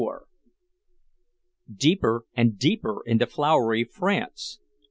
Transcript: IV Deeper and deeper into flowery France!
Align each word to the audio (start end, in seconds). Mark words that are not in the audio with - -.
IV 0.01 0.07
Deeper 1.77 2.23
and 2.35 2.57
deeper 2.57 3.03
into 3.05 3.27
flowery 3.27 3.83
France! 3.83 4.59